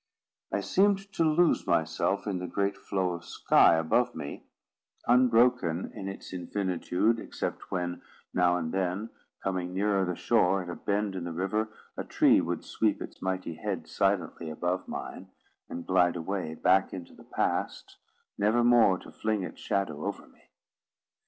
I 0.51 0.61
seemed 0.61 1.13
to 1.13 1.23
lose 1.23 1.67
myself 1.67 2.25
in 2.25 2.39
the 2.39 2.47
great 2.47 2.75
flow 2.75 3.11
of 3.11 3.23
sky 3.23 3.75
above 3.75 4.15
me 4.15 4.47
unbroken 5.05 5.91
in 5.93 6.07
its 6.09 6.33
infinitude, 6.33 7.19
except 7.19 7.69
when 7.69 8.01
now 8.33 8.57
and 8.57 8.71
then, 8.73 9.11
coming 9.43 9.75
nearer 9.75 10.03
the 10.03 10.15
shore 10.15 10.63
at 10.63 10.69
a 10.69 10.75
bend 10.75 11.13
in 11.13 11.23
the 11.23 11.31
river, 11.31 11.69
a 11.95 12.03
tree 12.03 12.41
would 12.41 12.65
sweep 12.65 12.99
its 12.99 13.21
mighty 13.21 13.53
head 13.63 13.85
silently 13.87 14.49
above 14.49 14.87
mine, 14.87 15.29
and 15.69 15.85
glide 15.85 16.15
away 16.15 16.55
back 16.55 16.95
into 16.95 17.13
the 17.13 17.23
past, 17.23 17.97
never 18.39 18.63
more 18.63 18.97
to 18.97 19.11
fling 19.11 19.43
its 19.43 19.61
shadow 19.61 20.07
over 20.07 20.25
me. 20.27 20.41